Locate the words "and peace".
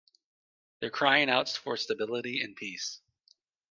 2.41-3.01